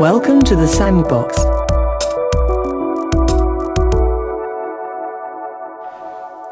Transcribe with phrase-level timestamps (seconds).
[0.00, 1.36] Welcome to the Sandbox.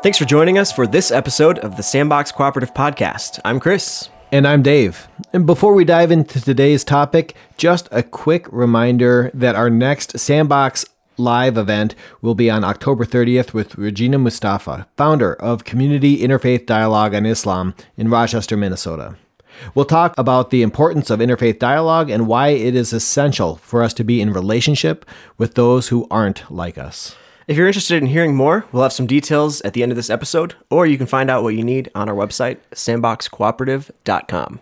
[0.02, 3.40] Thanks for joining us for this episode of the Sandbox Cooperative Podcast.
[3.44, 4.10] I'm Chris.
[4.30, 5.08] And I'm Dave.
[5.32, 10.84] And before we dive into today's topic, just a quick reminder that our next Sandbox
[11.16, 17.14] live event will be on October 30th with Regina Mustafa, founder of Community Interfaith Dialogue
[17.14, 19.16] on Islam in Rochester, Minnesota.
[19.74, 23.94] We'll talk about the importance of interfaith dialogue and why it is essential for us
[23.94, 25.04] to be in relationship
[25.38, 27.16] with those who aren't like us.
[27.48, 30.10] If you're interested in hearing more, we'll have some details at the end of this
[30.10, 34.60] episode, or you can find out what you need on our website, sandboxcooperative.com.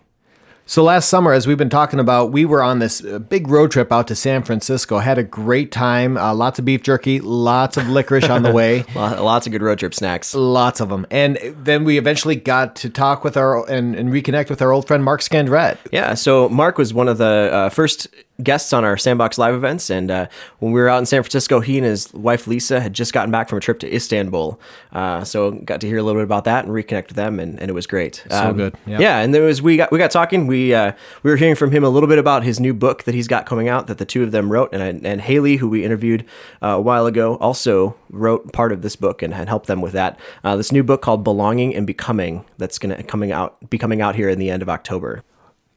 [0.71, 3.71] So last summer, as we've been talking about, we were on this uh, big road
[3.71, 4.99] trip out to San Francisco.
[4.99, 6.15] Had a great time.
[6.15, 8.85] Uh, lots of beef jerky, lots of licorice on the way.
[8.95, 10.33] Lots of good road trip snacks.
[10.33, 11.05] Lots of them.
[11.11, 14.87] And then we eventually got to talk with our and, and reconnect with our old
[14.87, 15.77] friend Mark Scandrette.
[15.91, 16.13] Yeah.
[16.13, 18.07] So Mark was one of the uh, first
[18.43, 19.89] guests on our Sandbox Live events.
[19.89, 20.27] And uh,
[20.59, 23.31] when we were out in San Francisco, he and his wife Lisa had just gotten
[23.31, 24.59] back from a trip to Istanbul.
[24.91, 27.59] Uh, so got to hear a little bit about that and reconnect with them, and,
[27.59, 28.23] and it was great.
[28.29, 28.75] So good.
[28.85, 29.01] Yep.
[29.01, 29.19] Yeah.
[29.19, 30.47] And there was we got we got talking.
[30.47, 33.15] We uh, we were hearing from him a little bit about his new book that
[33.15, 35.83] he's got coming out that the two of them wrote, and and Haley, who we
[35.83, 36.25] interviewed
[36.61, 39.93] uh, a while ago, also wrote part of this book and had helped them with
[39.93, 40.19] that.
[40.43, 44.01] Uh, this new book called Belonging and Becoming that's going to coming out be coming
[44.01, 45.23] out here in the end of October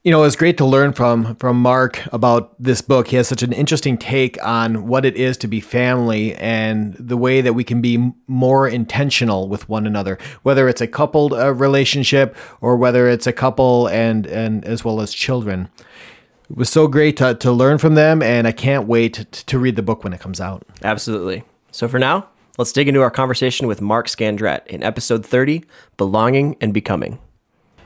[0.04, 3.08] you know, it was great to learn from from Mark about this book.
[3.08, 7.16] He has such an interesting take on what it is to be family and the
[7.16, 11.54] way that we can be more intentional with one another, whether it's a coupled uh,
[11.54, 15.70] relationship or whether it's a couple and and as well as children.
[16.50, 19.58] It was so great to, to learn from them, and I can't wait to, to
[19.58, 20.66] read the book when it comes out.
[20.82, 21.44] Absolutely.
[21.72, 25.64] So for now, let's dig into our conversation with Mark Scandrette in episode 30
[25.96, 27.18] Belonging and Becoming.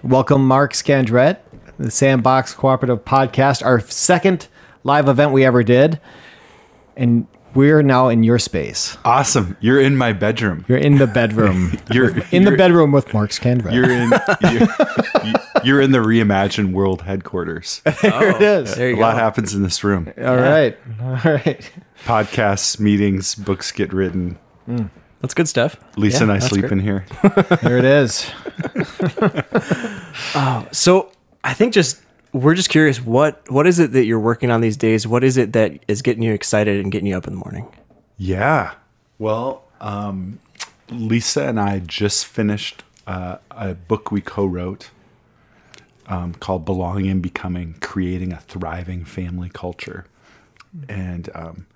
[0.03, 1.39] Welcome, Mark Scandrette
[1.79, 4.49] the Sandbox Cooperative Podcast, our second
[4.85, 6.01] live event we ever did.
[6.97, 8.99] And we're now in your space.
[9.05, 9.57] Awesome.
[9.61, 10.65] You're in my bedroom.
[10.69, 11.79] You're in the bedroom.
[11.93, 13.73] you're in you're, the bedroom with Mark Scandrette.
[13.73, 14.11] You're in
[14.53, 17.81] you're, you're, in the reimagined world headquarters.
[18.03, 18.75] there it is.
[18.75, 19.01] There a go.
[19.01, 20.13] lot happens in this room.
[20.19, 20.51] All yeah.
[20.51, 20.79] right.
[21.01, 21.71] All right.
[22.05, 24.39] Podcasts, meetings, books get written.
[24.69, 24.91] Mm.
[25.21, 25.77] That's good stuff.
[25.97, 26.73] Lisa yeah, and I sleep great.
[26.73, 27.07] in here.
[27.63, 28.31] there it is.
[30.35, 31.11] oh, so
[31.49, 32.03] I think just
[32.35, 35.07] we're just curious what what is it that you're working on these days?
[35.07, 37.75] What is it that is getting you excited and getting you up in the morning?
[38.19, 38.75] Yeah.
[39.19, 40.41] Well, um,
[40.91, 44.91] Lisa and I just finished uh, a book we co-wrote
[46.07, 50.05] um, called "Belonging and Becoming: Creating a Thriving Family Culture,"
[50.87, 51.67] and um,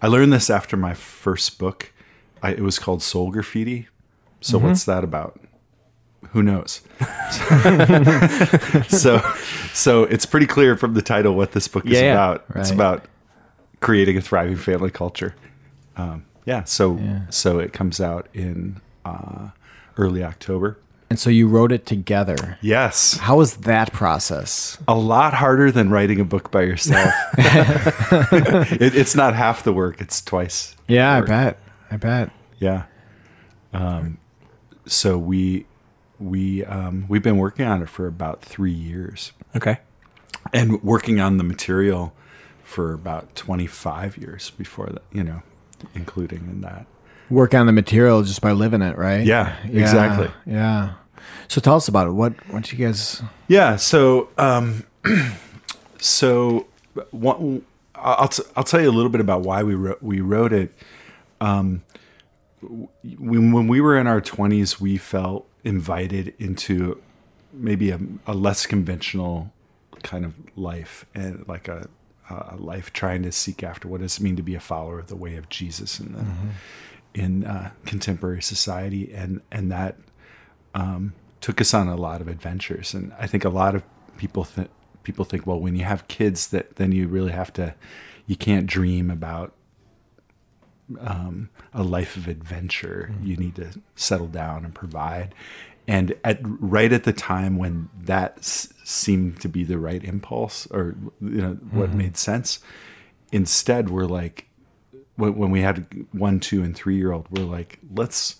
[0.00, 1.92] I learned this after my first book.
[2.42, 3.88] I, it was called Soul Graffiti.
[4.40, 4.68] So mm-hmm.
[4.68, 5.38] what's that about?
[6.30, 6.80] Who knows?
[8.88, 9.20] so,
[9.72, 12.44] so it's pretty clear from the title what this book is yeah, about.
[12.48, 12.60] Right.
[12.60, 13.04] It's about
[13.80, 15.34] creating a thriving family culture.
[15.96, 16.64] Um, yeah.
[16.64, 17.28] So, yeah.
[17.30, 19.50] so it comes out in uh,
[19.96, 20.78] early October.
[21.10, 22.58] And so you wrote it together.
[22.62, 23.18] Yes.
[23.18, 24.78] How was that process?
[24.88, 27.12] A lot harder than writing a book by yourself.
[27.36, 30.74] it, it's not half the work; it's twice.
[30.88, 31.58] Yeah, I bet.
[31.90, 32.30] I bet.
[32.60, 32.84] Yeah.
[33.74, 34.16] Um,
[34.86, 35.66] so we
[36.22, 39.32] we um, we've been working on it for about three years.
[39.56, 39.78] Okay.
[40.52, 42.14] And working on the material
[42.62, 45.42] for about 25 years before that, you know,
[45.94, 46.86] including in that.
[47.30, 49.24] Work on the material just by living it, right?
[49.24, 50.30] Yeah, yeah exactly.
[50.46, 50.94] Yeah.
[51.48, 52.12] So tell us about it.
[52.12, 53.22] What what you guys?
[53.48, 53.76] Yeah.
[53.76, 54.84] So um,
[55.98, 56.66] so
[57.10, 60.52] one, I'll t- I'll tell you a little bit about why we wrote we wrote
[60.52, 60.74] it.
[61.40, 61.82] Um,
[62.60, 67.00] when when we were in our twenties, we felt invited into
[67.52, 69.52] maybe a, a less conventional
[70.02, 71.88] kind of life and like a,
[72.30, 75.08] a, life trying to seek after what does it mean to be a follower of
[75.08, 76.48] the way of Jesus in the mm-hmm.
[77.14, 79.96] in uh, contemporary society and and that
[80.74, 83.84] um, took us on a lot of adventures and I think a lot of
[84.16, 84.70] people think
[85.02, 87.74] people think well when you have kids that then you really have to
[88.26, 89.52] you can't dream about
[91.00, 93.10] um, a life of adventure.
[93.12, 93.26] Mm-hmm.
[93.26, 95.34] You need to settle down and provide.
[95.88, 100.66] And at right at the time when that s- seemed to be the right impulse,
[100.70, 101.98] or you know what mm-hmm.
[101.98, 102.60] made sense,
[103.32, 104.46] instead we're like,
[105.16, 108.36] when, when we had one, two, and three year old, we're like, let's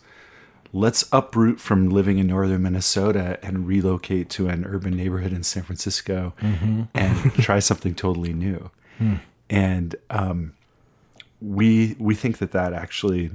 [0.73, 5.63] let's uproot from living in northern Minnesota and relocate to an urban neighborhood in San
[5.63, 6.85] Francisco mm-hmm.
[6.95, 8.71] and try something totally new.
[8.99, 9.21] Mm.
[9.51, 10.55] And um,
[11.43, 13.31] we we think that that actually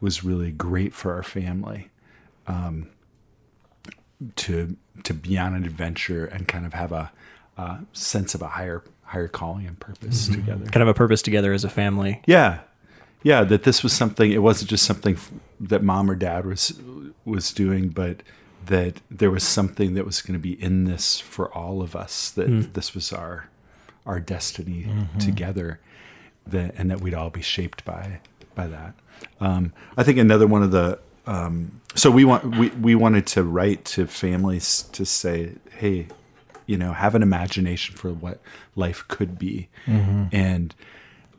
[0.00, 1.90] was really great for our family
[2.46, 2.90] um,
[4.36, 7.12] to to be on an adventure and kind of have a,
[7.56, 10.40] a sense of a higher higher calling and purpose mm-hmm.
[10.40, 10.66] together.
[10.66, 12.22] Kind of a purpose together as a family.
[12.26, 12.60] Yeah,
[13.22, 13.44] yeah.
[13.44, 14.32] That this was something.
[14.32, 16.78] It wasn't just something f- that mom or dad was
[17.24, 18.22] was doing, but
[18.66, 22.30] that there was something that was going to be in this for all of us.
[22.30, 22.62] That hmm.
[22.72, 23.48] this was our
[24.06, 25.18] our destiny mm-hmm.
[25.18, 25.80] together,
[26.46, 28.20] that and that we'd all be shaped by
[28.54, 28.94] by that.
[29.40, 33.42] Um, I think another one of the um, so we want we, we wanted to
[33.42, 36.08] write to families to say, hey,
[36.66, 38.40] you know, have an imagination for what
[38.76, 40.74] life could be, and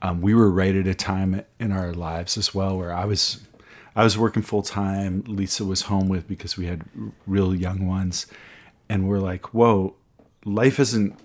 [0.02, 3.42] um, we were right at a time in our lives as well where I was
[3.96, 5.24] I was working full time.
[5.28, 8.28] Lisa was home with because we had r- real young ones,
[8.90, 9.96] and we're like, whoa,
[10.44, 11.18] life isn't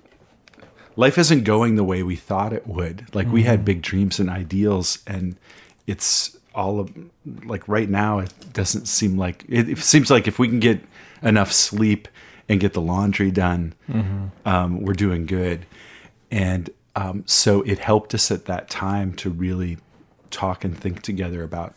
[1.01, 3.13] life isn't going the way we thought it would.
[3.15, 5.37] Like we had big dreams and ideals, and
[5.87, 6.93] it's all of
[7.45, 10.81] like right now it doesn't seem like it, it seems like if we can get
[11.23, 12.07] enough sleep
[12.51, 13.73] and get the laundry done,
[14.45, 15.65] um, we're doing good.
[16.31, 19.79] And um, so it helped us at that time to really
[20.31, 21.75] talk and think together about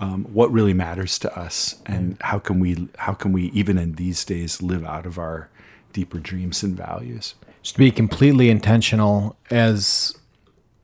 [0.00, 3.94] um, what really matters to us and how can we how can we even in
[3.94, 5.48] these days live out of our
[5.94, 7.34] deeper dreams and values.
[7.72, 10.14] To be completely intentional as,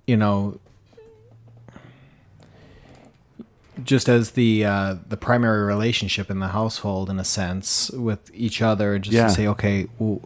[0.06, 0.58] you know,
[3.84, 8.60] just as the uh, the primary relationship in the household, in a sense, with each
[8.60, 9.28] other, just Yeah.
[9.28, 10.20] to say, okay, w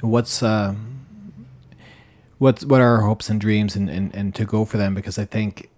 [0.00, 0.74] what's uh,
[2.38, 5.18] what's what are our hopes and dreams, and, and and to go for them, because
[5.18, 5.70] I think,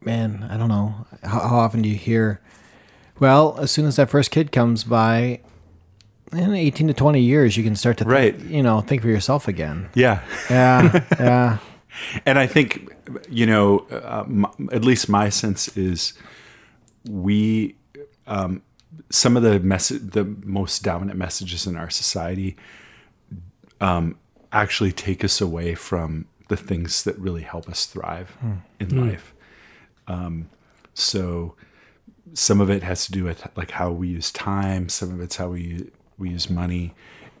[0.00, 2.40] man, I don't know, how, how often do you hear,
[3.18, 5.40] well, as soon as that first kid comes by.
[6.32, 8.38] In 18 to 20 years, you can start to, thi- Right.
[8.40, 9.88] you know, think for yourself again.
[9.94, 10.22] Yeah.
[10.50, 11.58] Yeah, yeah.
[12.26, 12.90] and I think
[13.30, 16.12] you know, uh, m at least my sense is
[17.08, 17.76] we
[18.26, 18.62] um,
[19.10, 22.56] some of the message, the most dominant messages in our society,
[23.80, 24.16] um,
[24.52, 28.36] actually take us away from the things that really help us thrive
[28.80, 29.32] in life.
[30.08, 30.48] Um,
[30.94, 31.54] so
[32.34, 34.88] some of it has to do with like how we use time.
[34.88, 36.94] Some of it's how we we use money,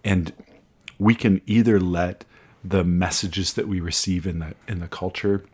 [0.04, 0.32] and
[0.98, 2.24] we can either let
[2.64, 5.44] the messages that we receive in the in the culture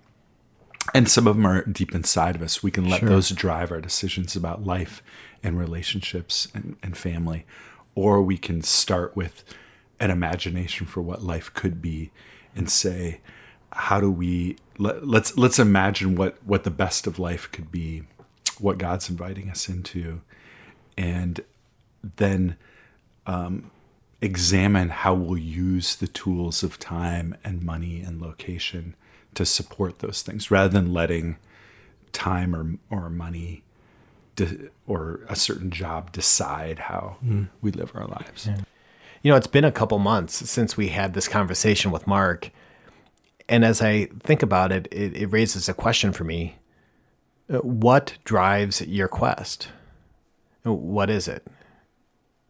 [0.94, 3.80] and some of them are deep inside of us we can let those drive our
[3.80, 5.02] decisions about life
[5.42, 7.44] and relationships and, and family.
[7.94, 9.44] Or we can start with
[10.00, 12.10] an imagination for what life could be
[12.54, 13.20] and say
[13.72, 18.02] how do we let, let's let's imagine what what the best of life could be
[18.58, 20.20] what god's inviting us into.
[20.96, 21.40] And
[22.16, 22.56] then
[24.20, 28.94] examine how we'll use the tools of time and money and location
[29.34, 31.36] to support those things rather than letting
[32.12, 33.62] time or, or money
[34.36, 37.16] de- or a certain job decide how
[37.60, 38.48] we live our lives.
[39.22, 42.50] You know, it's been a couple months since we had this conversation with Mark.
[43.48, 46.56] And as I think about it, it, it raises a question for me.
[47.52, 49.68] Uh, What drives your quest?
[50.66, 51.46] Uh, What is it?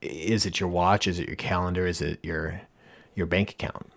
[0.02, 1.06] Is it your watch?
[1.06, 1.86] Is it your calendar?
[1.86, 2.60] Is it your
[3.14, 3.90] your bank account?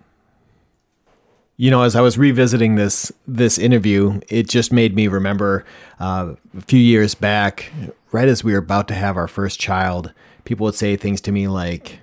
[1.57, 5.65] You know, as I was revisiting this this interview, it just made me remember
[5.99, 7.71] uh, a few years back,
[8.11, 10.13] right as we were about to have our first child,
[10.43, 11.99] people would say things to me like,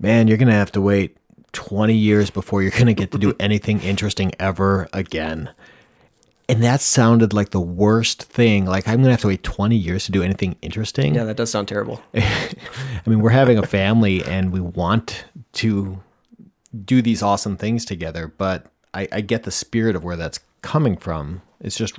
[0.00, 1.16] "Man, you're gonna have to wait
[1.52, 5.50] 20 years before you're gonna get to do anything interesting ever again."
[6.48, 8.66] And that sounded like the worst thing.
[8.66, 11.14] Like I'm gonna have to wait 20 years to do anything interesting.
[11.14, 12.02] Yeah, that does sound terrible.
[12.14, 15.24] I mean, we're having a family and we want
[15.54, 16.02] to
[16.84, 20.96] do these awesome things together, but I, I get the spirit of where that's coming
[20.96, 21.42] from.
[21.60, 21.98] It's just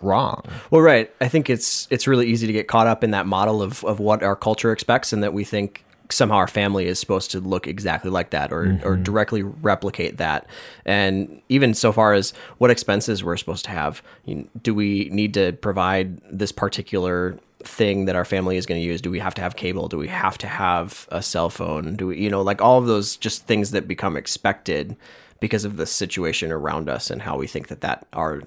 [0.00, 0.44] wrong.
[0.70, 1.12] Well, right.
[1.20, 4.00] I think it's it's really easy to get caught up in that model of of
[4.00, 7.66] what our culture expects, and that we think somehow our family is supposed to look
[7.66, 9.02] exactly like that or or mm-hmm.
[9.02, 10.46] directly replicate that.
[10.84, 15.08] And even so far as what expenses we're supposed to have, you know, do we
[15.10, 19.00] need to provide this particular thing that our family is going to use?
[19.00, 19.88] Do we have to have cable?
[19.88, 21.96] Do we have to have a cell phone?
[21.96, 24.96] Do we, you know, like all of those just things that become expected
[25.40, 28.42] because of the situation around us and how we think that that our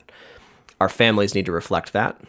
[0.80, 2.20] our families need to reflect that.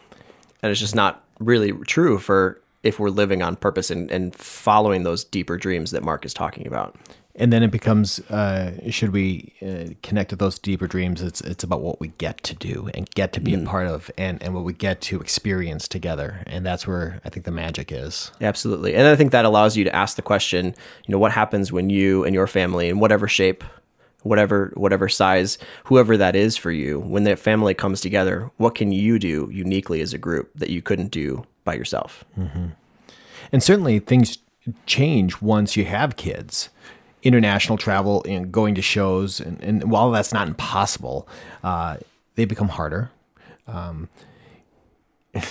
[0.61, 5.03] And it's just not really true for if we're living on purpose and, and following
[5.03, 6.95] those deeper dreams that Mark is talking about.
[7.35, 11.19] And then it becomes, uh, should we uh, connect to those deeper dreams?
[11.19, 14.11] It's it's about what we get to do and get to be a part of,
[14.19, 16.43] and and what we get to experience together.
[16.45, 18.31] And that's where I think the magic is.
[18.39, 18.93] Absolutely.
[18.93, 20.75] And I think that allows you to ask the question,
[21.07, 23.63] you know, what happens when you and your family in whatever shape,
[24.21, 28.91] whatever whatever size, whoever that is for you, when that family comes together, what can
[28.91, 32.25] you do uniquely as a group that you couldn't do by yourself?
[33.51, 34.37] And certainly things
[34.85, 36.69] change once you have kids.
[37.23, 39.39] international travel and going to shows.
[39.39, 41.25] And, and while that's not impossible,
[41.63, 41.95] uh,
[42.35, 43.11] they become harder.
[43.65, 44.09] Um,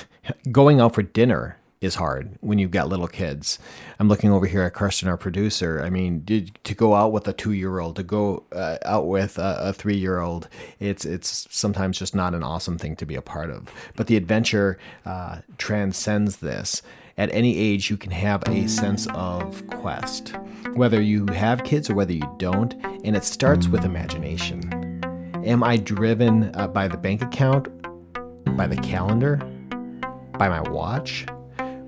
[0.52, 3.58] going out for dinner is hard when you've got little kids.
[3.98, 5.82] I'm looking over here at Karsten, our producer.
[5.84, 9.08] I mean, did, to go out with a two year old, to go uh, out
[9.08, 10.48] with a, a three year old,
[10.78, 13.68] it's it's sometimes just not an awesome thing to be a part of.
[13.96, 16.80] But the adventure uh, transcends this.
[17.18, 20.34] At any age, you can have a sense of quest,
[20.74, 22.72] whether you have kids or whether you don't,
[23.04, 25.02] and it starts with imagination.
[25.44, 27.68] Am I driven uh, by the bank account,
[28.56, 29.36] by the calendar,
[30.38, 31.26] by my watch?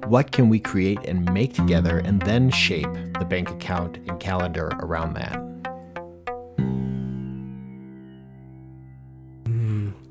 [0.06, 4.68] What can we create and make together and then shape the bank account and calendar
[4.80, 5.40] around that?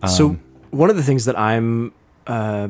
[0.07, 0.37] so
[0.71, 1.93] one of the things that I'm
[2.27, 2.69] uh,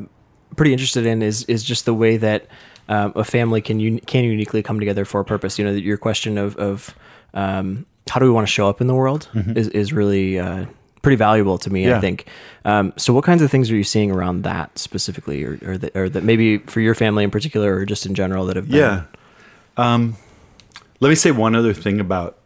[0.56, 2.46] pretty interested in is is just the way that
[2.88, 5.58] um, a family can un- can uniquely come together for a purpose.
[5.58, 6.94] You know, your question of of
[7.32, 10.66] um, how do we want to show up in the world is is really uh,
[11.04, 11.92] pretty valuable to me.
[11.92, 12.26] I think.
[12.64, 15.96] Um, so, what kinds of things are you seeing around that specifically, or or that,
[15.96, 18.78] or that maybe for your family in particular, or just in general that have been,
[18.78, 19.02] Yeah.
[19.76, 20.16] Um,
[21.00, 22.38] let me say one other thing about,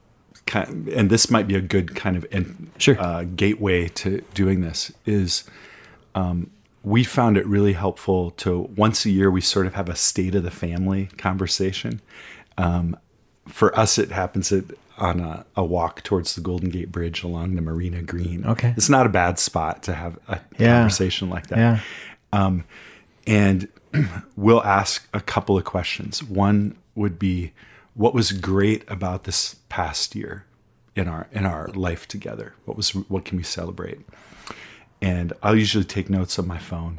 [0.46, 3.00] kind and this might be a good kind of en- Sure.
[3.00, 5.44] uh, gateway to doing this is.
[6.14, 6.50] Um,
[6.84, 10.34] we found it really helpful to once a year we sort of have a state
[10.34, 12.00] of the family conversation.
[12.56, 12.96] Um,
[13.46, 14.64] for us, it happens at,
[14.98, 18.44] on a, a walk towards the Golden Gate Bridge along the Marina Green.
[18.46, 18.74] Okay.
[18.76, 20.78] it's not a bad spot to have a Yeah.
[20.78, 21.80] conversation like that Yeah.
[22.32, 22.64] um,
[23.26, 23.68] and
[24.36, 26.22] we'll ask a couple of questions.
[26.22, 27.52] One would be,
[27.94, 30.44] "What was great about this past year
[30.94, 32.54] in our in our life together?
[32.66, 34.00] What was what can we celebrate?"
[35.00, 36.98] And I'll usually take notes on my phone,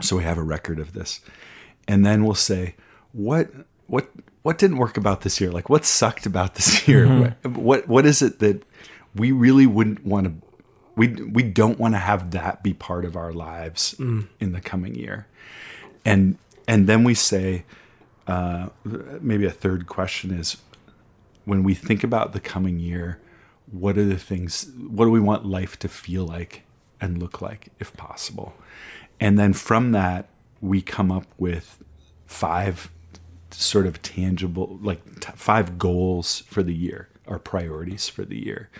[0.00, 1.20] so we have a record of this.
[1.86, 2.74] And then we'll say,
[3.12, 3.50] "What
[3.86, 4.10] what
[4.48, 5.52] what didn't work about this year?
[5.52, 7.06] Like what sucked about this year?
[7.06, 8.62] What, what what is it that
[9.14, 10.32] we really wouldn't want to
[10.96, 13.94] we we don't want to have that be part of our lives
[14.40, 15.26] in the coming year
[16.02, 17.64] and and then we say
[18.26, 18.68] uh,
[19.20, 20.56] maybe a third question is
[21.44, 23.20] when we think about the coming year
[23.70, 26.62] what are the things what do we want life to feel like
[27.02, 28.54] and look like if possible
[29.20, 30.30] and then from that
[30.62, 31.84] we come up with
[32.26, 32.90] five
[33.50, 38.70] sort of tangible like t- five goals for the year or priorities for the year.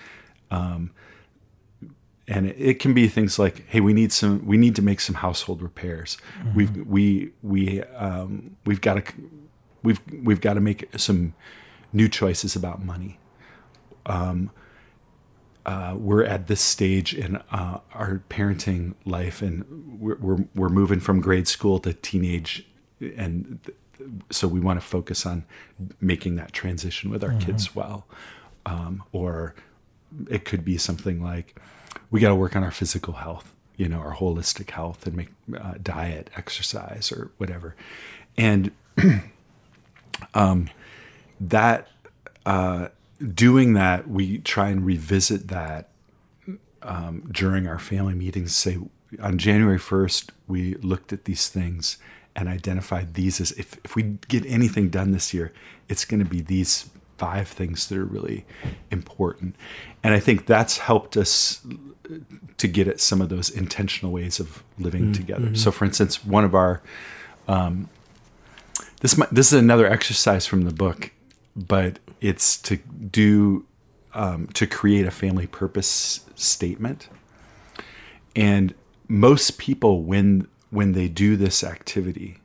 [2.29, 5.01] And it, it can be things like hey we need some we need to make
[5.01, 6.19] some household repairs.
[6.55, 9.15] We've we we um, we've got to
[9.83, 11.35] we've we've got to make some
[11.93, 13.19] new choices about money.
[14.07, 14.51] Um,
[15.67, 19.67] uh, we're at this stage in uh, our parenting life and
[20.01, 22.67] we're, we're we're moving from grade school to teenage
[23.01, 23.61] and
[24.31, 25.45] so we want to focus on
[26.00, 28.07] making that transition with our kids well.
[28.67, 29.55] Um, or
[30.31, 31.59] it could be something like
[32.11, 35.28] we got to work on our physical health you know our holistic health and make
[35.59, 37.75] uh, diet exercise or whatever.
[38.37, 38.73] And
[40.35, 40.69] um,
[41.40, 41.88] that
[42.45, 42.88] uh,
[43.35, 45.88] doing that we try and revisit that
[46.83, 48.55] um, during our family meetings.
[48.55, 48.78] Say
[49.23, 51.97] on january 1st we looked at these things
[52.38, 55.52] and identified these as if, if we get anything done this year
[55.88, 58.47] it's going to be these five things that are really
[58.90, 59.57] important.
[60.04, 61.61] And i think that's helped us
[62.57, 65.54] to get at some of those intentional ways of living together.
[65.54, 66.80] So for instance one of our
[67.49, 67.88] um,
[69.00, 71.12] this might, this is another exercise from the book
[71.57, 73.66] but it's to do
[74.14, 77.09] um, to create a family purpose statement.
[78.35, 78.75] And
[79.09, 82.39] most people when when they do this activity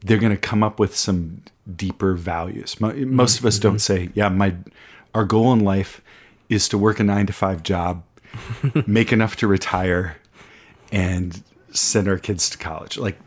[0.00, 1.42] they're going to come up with some
[1.74, 2.80] deeper values.
[2.80, 4.54] Most of us don't say yeah my
[5.14, 6.00] our goal in life
[6.48, 8.04] is to work a 9 to 5 job
[8.86, 10.16] make enough to retire
[10.92, 12.96] and send our kids to college.
[12.96, 13.18] Like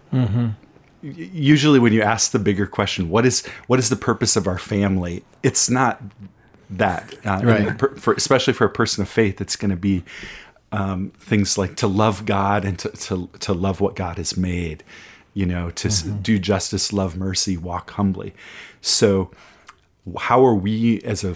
[1.02, 4.58] usually when you ask the bigger question what is what is the purpose of our
[4.58, 5.24] family?
[5.44, 6.02] It's not
[6.70, 7.78] that uh, Right.
[7.78, 10.04] per- for, especially for a person of faith it's going to be
[10.72, 14.84] um, things like to love god and to, to, to love what god has made
[15.34, 18.34] you know to s do justice love mercy walk humbly.
[18.82, 19.32] So
[20.18, 21.36] how are we as a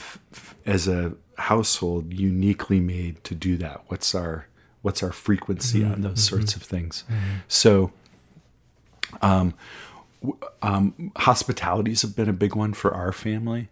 [0.66, 3.84] as a household uniquely made to do that?
[3.88, 4.48] What's our
[4.82, 7.04] what's our frequency on those sorts of things?
[7.48, 7.92] So
[9.22, 9.54] um,
[10.62, 13.70] um, hospitalities have been a big one for our family.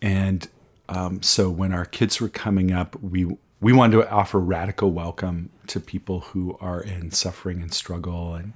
[0.00, 0.48] And
[0.88, 5.50] um, so when our kids were coming up we we wanted to offer radical welcome
[5.66, 8.34] to people who are in suffering and struggle.
[8.34, 8.52] And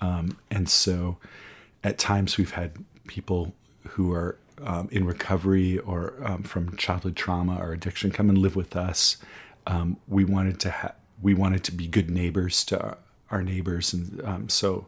[0.00, 1.18] um, and so
[1.84, 3.54] at times we've had people
[3.90, 8.56] who are um, in recovery or um, from childhood trauma or addiction come and live
[8.56, 9.18] with us.
[9.66, 12.98] Um, we wanted to ha- we wanted to be good neighbors to our,
[13.30, 14.86] our neighbors, and um, so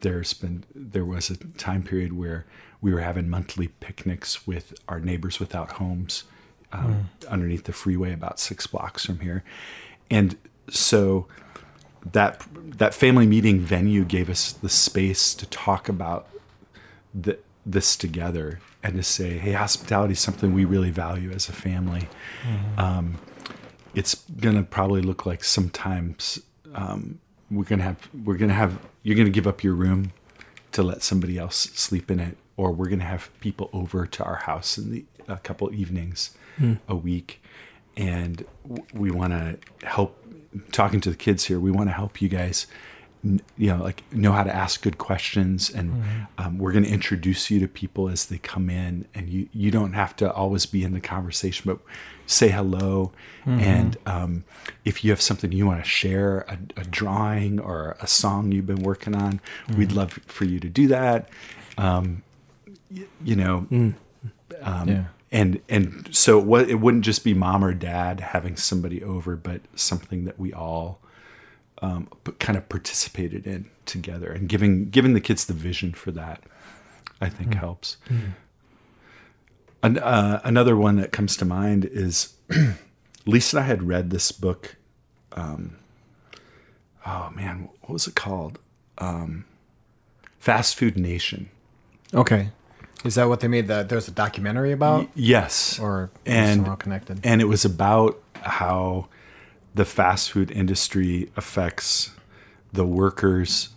[0.00, 2.46] there's been there was a time period where
[2.80, 6.24] we were having monthly picnics with our neighbors without homes
[6.72, 9.42] um, underneath the freeway about six blocks from here,
[10.10, 10.36] and
[10.68, 11.26] so
[12.12, 16.28] that that family meeting venue gave us the space to talk about
[17.14, 21.52] the, this together and to say, hey, hospitality is something we really value as a
[21.52, 22.08] family.
[22.78, 23.18] Um,
[23.94, 26.40] it's gonna probably look like sometimes
[26.74, 30.12] um, we're gonna have we're gonna have you're gonna give up your room
[30.72, 34.36] to let somebody else sleep in it, or we're gonna have people over to our
[34.36, 36.30] house in the a couple evenings
[36.88, 37.42] a week,
[37.96, 38.44] and
[38.92, 40.16] we want to help.
[40.72, 42.66] Talking to the kids here, we want to help you guys
[43.22, 46.02] you know like know how to ask good questions and
[46.38, 49.06] um, we're going to introduce you to people as they come in.
[49.14, 51.78] And you you don't have to always be in the conversation but
[52.26, 53.12] say hello.
[53.60, 54.44] And um,
[54.84, 58.66] if you have something you want to share a, a drawing or a song you've
[58.66, 59.40] been working on
[59.76, 61.28] we'd love for you to do that.
[61.78, 62.22] Um,
[63.24, 63.66] you know
[64.62, 65.04] um, Yeah.
[65.30, 69.60] and and so what it wouldn't just be mom or dad having somebody over but
[69.74, 71.00] something that we all
[71.82, 74.30] um, p- kind of participated in together.
[74.32, 76.42] And giving giving the kids the vision for that
[77.20, 77.96] i think helps.
[79.82, 82.34] An, uh, another one that comes to mind is
[83.26, 84.76] lisa and i had read this book
[85.32, 85.76] um,
[87.06, 88.58] oh man what was it called?
[88.98, 89.44] Um,
[90.38, 91.48] fast food nation.
[92.12, 92.50] Okay.
[93.04, 93.68] Is that what they made?
[93.68, 97.20] That there's a documentary about, yes or and somehow connected?
[97.24, 99.08] and it was about how
[99.74, 102.10] the fast food industry affects
[102.72, 103.70] the workers,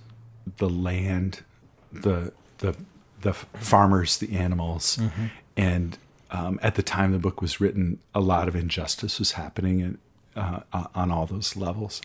[0.57, 1.43] the land,
[1.91, 2.75] the the
[3.21, 4.99] the farmers, the animals,
[5.55, 5.97] and
[6.31, 9.97] um, at the time the book was written, a lot of injustice was happening in,
[10.35, 10.61] uh,
[10.93, 12.01] on all those levels.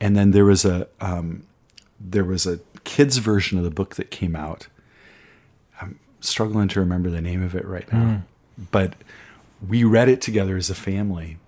[0.00, 1.46] And then there was a um,
[2.00, 4.68] there was a kids version of the book that came out
[6.28, 7.98] struggling to remember the name of it right now.
[7.98, 8.22] Mm.
[8.70, 8.94] But
[9.66, 11.38] we read it together as a family,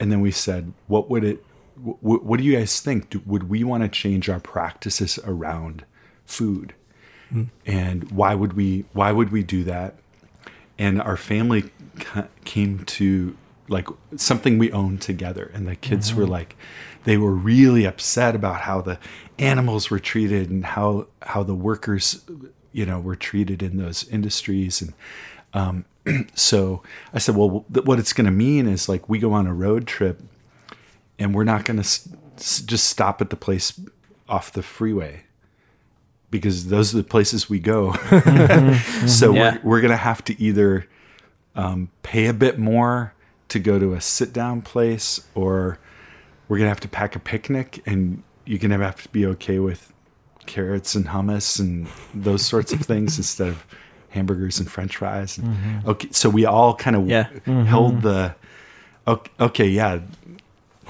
[0.00, 1.44] and then we said, "What would it?
[1.76, 3.10] Wh- what do you guys think?
[3.10, 5.84] Do, would we want to change our practices around
[6.26, 6.74] food?
[7.32, 7.48] Mm.
[7.66, 8.84] And why would we?
[8.92, 9.96] Why would we do that?"
[10.78, 13.36] And our family ca- came to
[13.68, 16.32] like something we owned together, and the kids were mm-hmm.
[16.32, 16.56] like,
[17.04, 18.98] they were really upset about how the
[19.38, 22.24] animals were treated and how how the workers
[22.72, 24.92] you know were treated in those industries and
[25.54, 25.84] um,
[26.34, 26.82] so
[27.14, 29.86] i said well what it's going to mean is like we go on a road
[29.86, 30.20] trip
[31.18, 33.78] and we're not going to s- s- just stop at the place
[34.28, 35.22] off the freeway
[36.30, 37.92] because those are the places we go
[39.06, 39.58] so Yeah.
[39.58, 40.86] we're, we're going to have to either
[41.54, 43.12] um, pay a bit more
[43.48, 45.78] to go to a sit down place or
[46.48, 49.26] we're going to have to pack a picnic and you're going to have to be
[49.26, 49.92] okay with
[50.46, 53.64] carrots and hummus and those sorts of things instead of
[54.10, 57.28] hamburgers and french fries and, okay so we all kind of Yeah.
[57.64, 58.34] held the
[59.06, 60.00] okay, okay yeah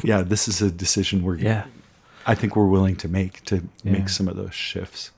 [0.02, 1.64] yeah this is a decision we're Yeah.
[2.26, 3.92] i think we're willing to make to Yeah.
[3.92, 5.10] make some of those shifts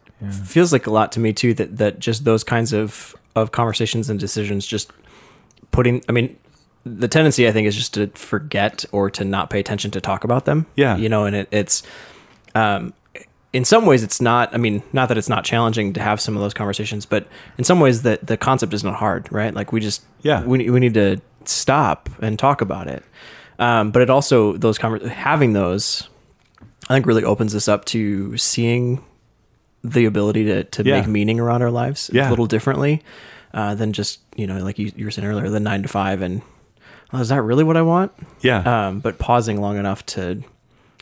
[0.45, 4.09] feels like a lot to me too that that just those kinds of of conversations
[4.11, 4.91] and decisions just
[5.71, 6.37] putting i mean
[6.85, 10.25] the tendency i think is just to forget or to not pay attention to talk
[10.25, 10.97] about them Yeah.
[10.97, 11.83] you know and it, it's
[12.55, 12.93] um
[13.55, 16.37] in some ways it's not i mean not that it's not challenging to have some
[16.37, 19.73] of those conversations but in some ways that the concept is not hard right like
[19.73, 20.43] we just Yeah.
[20.45, 23.03] we, we need to stop and talk about it
[23.59, 26.09] um but it also those conver- having those
[26.91, 29.03] i think really opens us up to seeing
[29.83, 30.99] the ability to, to Yeah.
[31.01, 32.29] make meaning around our lives Yeah.
[32.29, 33.03] a little differently
[33.53, 36.23] uh, than just you know like you, you were saying earlier the nine to five
[36.23, 36.43] and
[37.13, 40.43] oh, is that really what I want yeah um, but pausing long enough to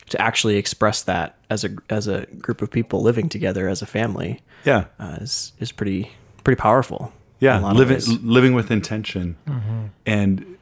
[0.09, 3.85] to actually express that as a as a group of people living together as a
[3.85, 4.85] family yeah.
[4.99, 6.11] uh, is is pretty
[6.43, 9.35] pretty powerful yeah living living with intention.
[9.47, 9.85] Mm-hmm.
[10.05, 10.57] And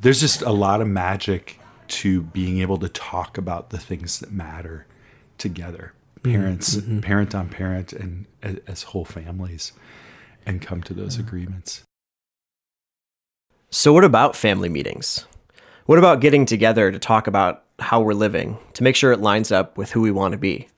[0.00, 4.32] there's just a lot of magic to being able to talk about the things that
[4.32, 4.86] matter
[5.38, 6.32] together mm-hmm.
[6.32, 7.00] parents mm-hmm.
[7.00, 9.72] parent on parent and as, as whole families
[10.44, 11.82] and come to those agreements.
[13.70, 15.26] So, what about family meetings?
[15.86, 19.52] What about getting together to talk about how we're living to make sure it lines
[19.52, 20.68] up with who we want to be?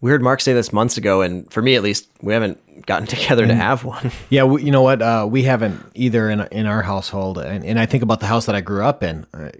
[0.00, 3.06] We heard Mark say this months ago, and for me at least, we haven't gotten
[3.16, 4.12] together to have one.
[4.30, 5.02] Yeah, we, you know what?
[5.02, 8.46] Uh, we haven't either in in our household, and, and I think about the house
[8.46, 9.26] that I grew up in.
[9.34, 9.50] Uh,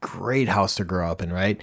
[0.00, 1.60] great house to grow up in, right?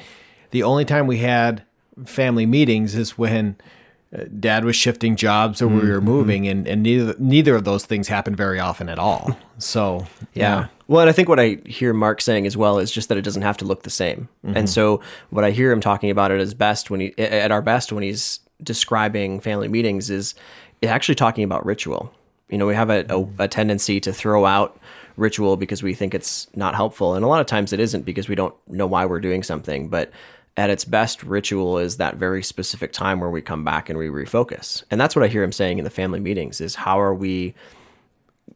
[0.52, 1.63] The only time we had
[2.06, 3.58] family meetings is when
[4.17, 7.86] uh, dad was shifting jobs or we were moving, and, and neither neither of those
[7.86, 9.38] things happened very often at all.
[9.58, 10.67] So Yeah.
[10.89, 13.21] Well, and I think what I hear Mark saying as well is just that it
[13.21, 14.28] doesn't have to look the same.
[14.43, 14.65] And mm-hmm.
[14.65, 17.93] so what I hear him talking about it as best when he at our best
[17.93, 20.34] when he's describing family meetings is
[20.82, 22.12] actually talking about ritual.
[22.49, 23.39] You know, we have a, a, mm-hmm.
[23.39, 24.80] a tendency to throw out
[25.15, 28.28] ritual because we think it's not helpful, and a lot of times it isn't because
[28.28, 29.89] we don't know why we're doing something.
[29.89, 30.10] But
[30.58, 34.08] at its best, ritual is that very specific time where we come back and we
[34.08, 37.13] refocus, and that's what I hear him saying in the family meetings: is how are
[37.13, 37.54] we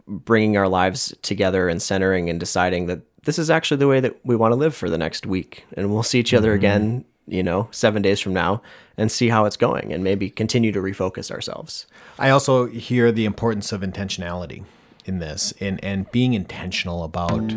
[0.08, 4.18] bringing our lives together and centering and deciding that this is actually the way that
[4.26, 7.42] we want to live for the next week and we'll see each other again you
[7.42, 8.62] know 7 days from now
[8.98, 11.88] and see how it's going and maybe continue to refocus ourselves
[12.20, 14.66] I also hear the importance of intentionality
[15.06, 17.48] in this and, and being intentional about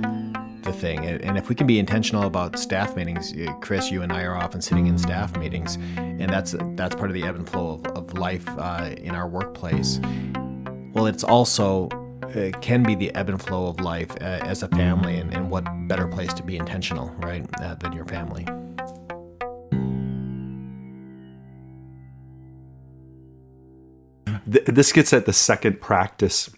[0.63, 1.07] the thing.
[1.07, 4.37] And if we can be intentional about staff meetings, uh, Chris, you and I are
[4.37, 7.87] often sitting in staff meetings, and that's that's part of the ebb and flow of,
[7.87, 10.01] of life uh, in our workplace.
[10.93, 11.89] Well, it's also
[12.35, 15.51] uh, can be the ebb and flow of life uh, as a family, and, and
[15.51, 18.47] what better place to be intentional, right, uh, than your family.
[24.47, 26.51] This gets at the second practice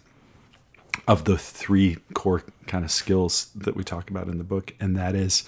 [1.07, 4.95] of the three core kind of skills that we talk about in the book, and
[4.95, 5.43] that is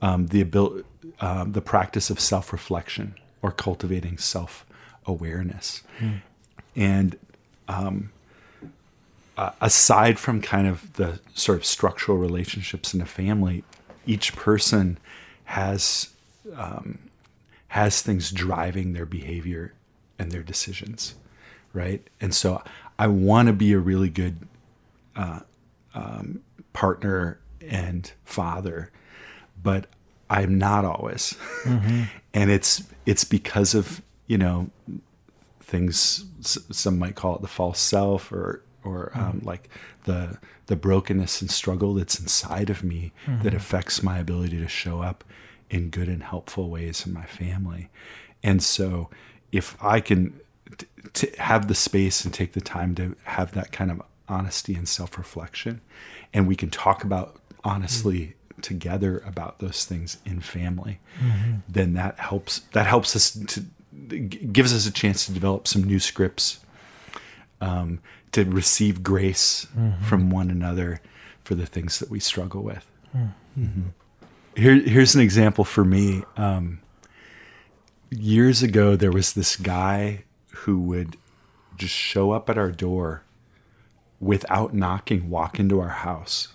[0.00, 0.84] um, the ability,
[1.20, 5.82] um, the practice of self-reflection or cultivating self-awareness.
[6.74, 7.18] And
[7.68, 8.12] um,
[9.36, 13.64] uh, aside from kind of the sort of structural relationships in a family,
[14.06, 14.98] each person
[15.44, 16.10] has
[16.56, 16.98] um,
[17.68, 19.72] has things driving their behavior
[20.18, 21.14] and their decisions,
[21.72, 22.06] right?
[22.20, 22.62] And so
[22.98, 24.38] I want to be a really good
[25.16, 25.40] uh,
[25.94, 26.42] um,
[26.72, 28.90] partner and father,
[29.60, 29.86] but
[30.30, 31.36] I'm not always,
[32.34, 34.70] and it's it's because of you know
[35.60, 39.68] things some might call it the false self or or um, like
[40.04, 45.02] the the brokenness and struggle that's inside of me that affects my ability to show
[45.02, 45.24] up
[45.70, 47.88] in good and helpful ways in my family.
[48.42, 49.08] And so
[49.52, 50.38] if i can
[50.76, 54.74] t- t- have the space and take the time to have that kind of honesty
[54.74, 55.80] and self-reflection
[56.32, 60.98] and we can talk about honestly together about those things in family
[61.68, 63.64] then that helps that helps us to
[64.18, 66.58] gives us a chance to develop some new scripts
[67.60, 68.00] um,
[68.34, 69.66] to receive grace
[70.06, 71.00] from one another
[71.42, 72.86] for the things that we struggle with.
[73.58, 73.92] Mhm.
[74.56, 76.24] Here, here's an example for me.
[76.36, 76.80] Um,
[78.10, 80.24] years ago there was this guy
[80.64, 81.16] who would
[81.76, 83.22] just show up at our door
[84.20, 86.54] without knocking walk into our house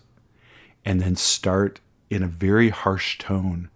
[0.86, 3.70] and then start in a very harsh tone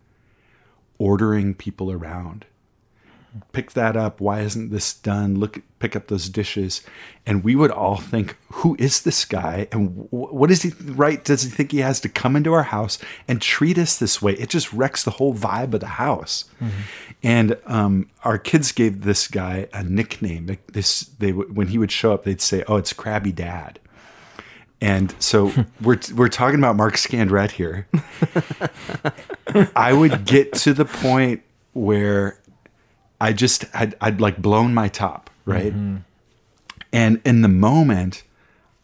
[0.98, 2.46] ordering people around
[3.52, 4.22] pick that up.
[4.22, 5.40] Why isn't this done?
[5.40, 6.82] Look pick up those dishes.
[7.26, 9.68] And we would all think who is this guy?
[9.72, 12.64] And wh- what is he right does he think he has to come into our
[12.64, 14.34] house and treat us this way?
[14.34, 16.46] It just wrecks the whole vibe of the house.
[17.24, 20.48] And um, our kids gave this guy a nickname.
[20.48, 23.80] Like this they would- when he would show up they'd say oh it's crabby dad.
[24.82, 27.88] And so we're we're talking about Mark Scandrette here.
[29.76, 31.42] I would get to the point
[31.74, 32.40] where
[33.24, 35.72] I just I'd, I'd like blown my top, right?
[36.92, 38.24] And in the moment,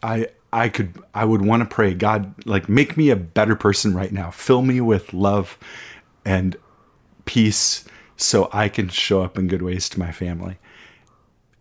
[0.02, 3.92] I I could I would want to pray, God, like make me a better person
[3.94, 4.30] right now.
[4.30, 5.58] Fill me with love
[6.24, 6.56] and
[7.26, 7.84] peace
[8.16, 10.56] so I can show up in good ways to my family.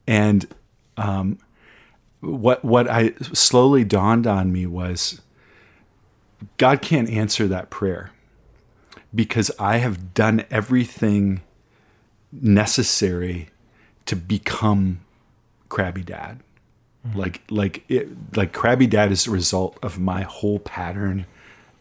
[0.08, 0.48] And
[0.96, 1.38] um,
[2.22, 5.22] what what I slowly dawned on me was
[6.56, 8.12] God can't answer that prayer
[9.14, 11.42] because I have done everything
[12.32, 13.50] necessary
[14.06, 15.02] to become
[15.70, 16.40] crabby dad.
[17.16, 21.26] Like like it, like crabby dad is a result of my whole pattern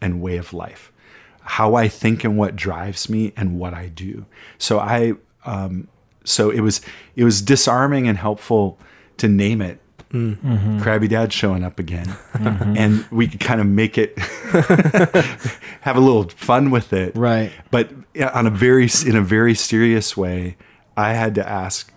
[0.00, 0.92] and way of life.
[1.40, 4.26] How I think and what drives me and what I do.
[4.58, 5.88] So I um
[6.24, 6.80] so it was
[7.16, 8.78] it was disarming and helpful
[9.16, 9.80] to name it
[10.11, 10.81] Mm-hmm.
[10.81, 12.07] crabby dad showing up again.
[12.33, 12.77] Mm-hmm.
[12.77, 14.18] And we could kind of make it
[15.81, 17.14] have a little fun with it.
[17.14, 17.53] Right.
[17.71, 17.90] but
[18.35, 20.57] on a very in a very serious way
[20.97, 21.92] i had to ask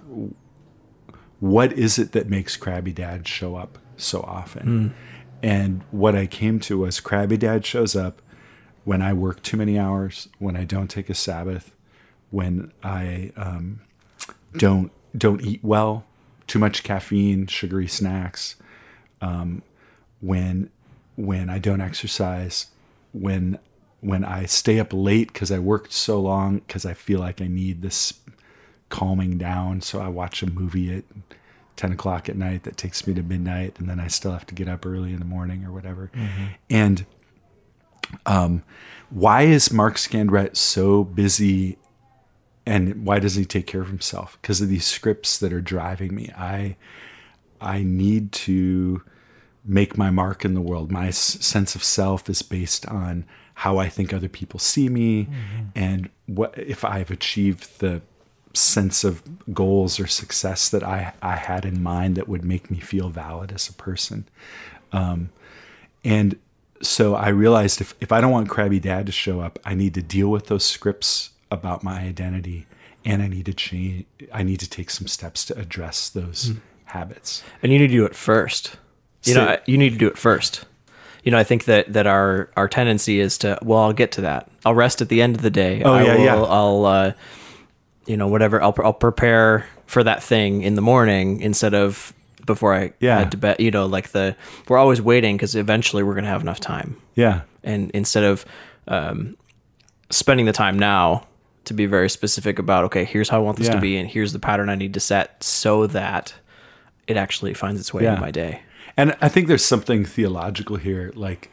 [1.39, 4.67] what is it that makes crabby dad show up so often?
[4.67, 4.93] Mm.
[5.43, 8.21] And what i came to was crabby dad shows up
[8.84, 11.76] when i work too many hours when i don't take a sabbath
[12.30, 13.82] when i um,
[14.58, 16.06] don't don't eat well
[16.51, 18.55] too much caffeine sugary snacks
[19.21, 19.61] um,
[20.19, 20.69] when
[21.15, 22.67] when i don't exercise
[23.13, 23.57] when
[23.99, 27.47] when i stay up late because i worked so long because i feel like i
[27.47, 28.13] need this
[28.91, 29.81] calming down.
[29.81, 31.05] So I watch a movie at
[31.77, 34.53] 10 o'clock at night that takes me to midnight, and then I still have to
[34.53, 36.11] get up early in the morning or whatever.
[36.69, 37.05] And
[38.27, 38.63] um,
[39.09, 41.79] why is Mark Scandrette so busy
[42.71, 44.38] and why doesn't he take care of himself?
[44.41, 46.31] Because of these scripts that are driving me.
[46.38, 46.77] I
[47.60, 49.03] I need to
[49.65, 50.89] make my mark in the world.
[50.89, 55.27] My s- sense of self is based on how I think other people see me,
[55.75, 58.01] and what if I've achieved the
[58.53, 59.21] sense of
[59.53, 63.51] goals or success that I I had in mind that would make me feel valid
[63.51, 64.27] as a person.
[64.93, 65.29] Um,
[66.05, 66.38] and
[66.81, 69.93] so I realized if, if I don't want Krabby Dad to show up, I need
[69.93, 72.65] to deal with those scripts about my identity
[73.05, 76.51] and I need to change I need to take some steps to address those
[76.85, 77.43] habits.
[77.61, 78.77] and you need to do it first.
[79.23, 80.65] You So- know, you need to do it first.
[81.23, 84.21] You know, I think that that our our tendency is to well, I'll get to
[84.21, 84.49] that.
[84.65, 85.83] I'll rest at the end of the day.
[85.83, 86.35] Oh, I yeah, will, yeah.
[86.35, 87.11] I'll uh,
[88.07, 88.61] you know whatever.
[88.61, 92.13] I'll I'll prepare for that thing in the morning instead of
[92.47, 93.19] before I Yeah.
[93.19, 93.57] head to bed.
[93.59, 94.35] You know, like the
[94.67, 96.95] we're always waiting because eventually we're gonna have enough time.
[97.15, 97.41] Yeah.
[97.63, 98.43] and instead of
[98.87, 99.37] um,
[100.09, 101.27] spending the time now
[101.65, 103.76] to be very specific about okay here's how i want this Yeah.
[103.76, 106.34] to be and here's the pattern i need to set so that
[107.08, 108.12] it actually finds its way Yeah.
[108.12, 108.62] into my day
[108.97, 111.50] And I think there's something theological here, like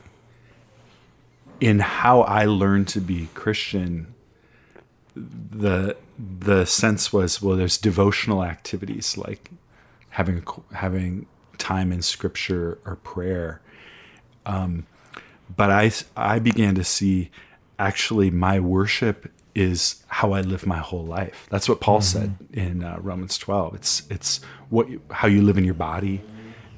[1.61, 4.13] in how I learned to be Christian.
[5.15, 9.51] The the sense was well, there's devotional activities like
[10.11, 10.43] having
[10.73, 11.27] having
[11.59, 13.61] time in Scripture or prayer.
[14.47, 14.87] Um,
[15.57, 17.31] but i i began to see
[17.79, 21.49] actually my worship is how I live my whole life.
[21.51, 23.75] That's what Paul said in uh, Romans 12.
[23.75, 24.41] It's it's
[24.71, 26.23] what you, how you live in your body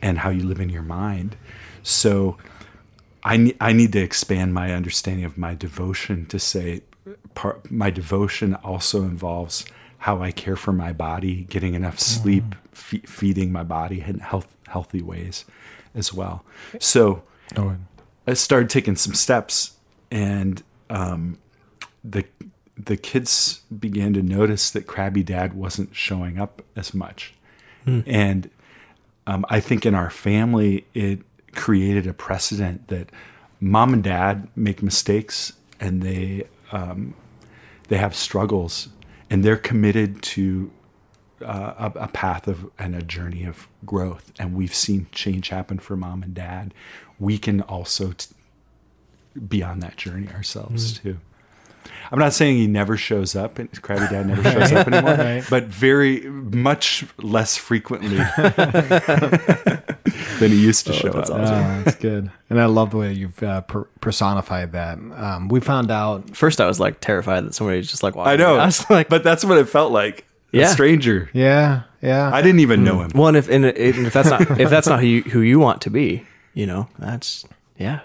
[0.01, 1.37] and how you live in your mind.
[1.83, 2.38] So
[3.23, 6.81] I ne- I need to expand my understanding of my devotion to say
[7.35, 9.66] part my devotion also involves
[9.99, 14.49] how I care for my body, getting enough sleep, fe- feeding my body in health
[14.69, 15.45] healthy ways
[15.95, 16.45] as well.
[16.79, 17.23] So
[18.27, 19.73] I started taking some steps,
[20.11, 21.38] and um,
[22.03, 22.25] the
[22.85, 27.35] the kids began to notice that Krabby Dad wasn't showing up as much,
[28.07, 28.51] and
[29.27, 31.21] um, I think in our family it
[31.53, 33.11] created a precedent that
[33.61, 37.14] mom and dad make mistakes and they um,
[37.88, 38.88] they have struggles
[39.29, 40.71] and they're committed to
[41.43, 44.33] uh, a, a path of and a journey of growth.
[44.38, 46.75] And we've seen change happen for mom and dad.
[47.19, 48.35] We can also t-
[49.49, 51.19] be on that journey ourselves too
[52.13, 55.65] i'm not saying he never shows up and krabby dad never shows up anymore but
[55.65, 58.17] very much less frequently
[60.39, 62.31] than he used to show up Oh, that's good.
[62.49, 64.99] And I love the way you've uh, per- personified that.
[64.99, 66.37] Um, we found out.
[66.37, 69.09] first i was like terrified that somebody was just like i know i was like
[69.09, 70.65] but that's what it felt like Yeah.
[70.65, 72.31] a stranger Yeah, yeah.
[72.33, 75.01] i didn't even know him well and if and if that's not if that's not
[75.01, 77.45] who you who you want to be you know that's
[77.79, 78.01] yeah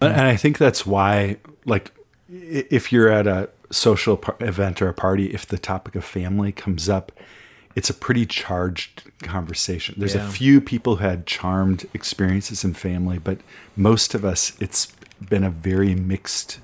[0.00, 1.36] And I think that's why,
[1.66, 1.99] like, i-
[2.30, 6.52] if you're at a social par- event or a party, if the topic of family
[6.52, 7.12] comes up,
[7.76, 9.94] it's a pretty charged conversation.
[9.98, 10.28] There's Yeah.
[10.28, 13.38] a few people who had charmed experiences in family, but
[13.76, 14.92] most of us, it's
[15.28, 16.58] been a very mixed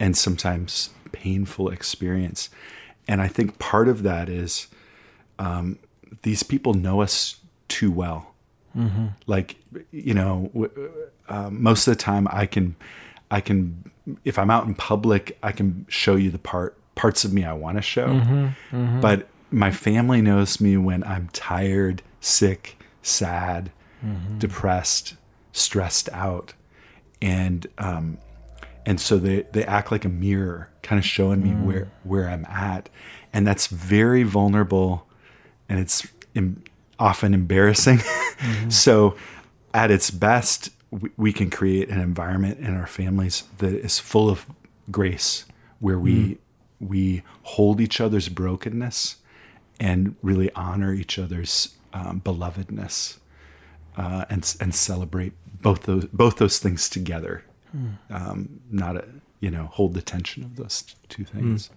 [0.00, 2.48] and sometimes painful experience.
[3.06, 4.68] And I think part of that is
[5.38, 5.78] um,
[6.22, 7.36] these people know us
[7.68, 8.28] too well.
[9.26, 9.56] Like,
[9.90, 10.50] you know,
[11.28, 12.74] um, most of the time I can,
[13.30, 13.90] I can,
[14.24, 17.52] if I'm out in public, I can show you the part parts of me I
[17.52, 18.08] want to show.
[18.08, 19.00] Mm-hmm, mm-hmm.
[19.00, 23.70] But my family knows me when I'm tired, sick, sad,
[24.04, 24.38] mm-hmm.
[24.38, 25.16] depressed,
[25.52, 26.54] stressed out,
[27.20, 28.18] and um,
[28.84, 31.64] and so they they act like a mirror, kind of showing me mm.
[31.64, 32.88] where where I'm at,
[33.32, 35.06] and that's very vulnerable,
[35.68, 36.62] and it's em-
[36.98, 38.00] often embarrassing.
[38.68, 39.16] so,
[39.74, 44.28] at its best, we, we can create an environment in our families that is full
[44.28, 44.46] of
[44.90, 45.46] grace,
[45.80, 46.38] where we
[46.80, 49.16] we hold each other's brokenness
[49.80, 53.18] and really honor each other's um, belovedness
[53.96, 57.44] uh, and and celebrate both those both those things together.
[58.10, 59.04] Um, not a
[59.40, 61.70] you know hold the tension of those two things.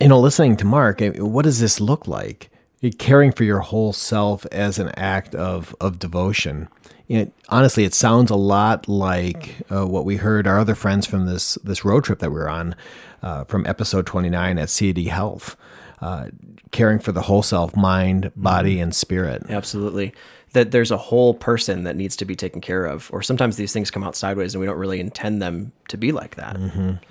[0.00, 2.50] you know, listening to Mark, eh, what does this look like?
[2.90, 6.68] Caring for your whole self as an act of of devotion.
[7.08, 11.26] Know, honestly, it sounds a lot like uh, what we heard our other friends from
[11.26, 12.74] this this road trip that we were on,
[13.22, 15.56] uh, from episode twenty nine at CAD Health,
[16.00, 16.28] uh,
[16.72, 19.42] caring for the whole self, mind, body, and spirit.
[19.48, 20.12] Absolutely.
[20.52, 23.10] That there's a whole person that needs to be taken care of.
[23.12, 26.12] Or sometimes these things come out sideways and we don't really intend them to be
[26.12, 26.56] like that.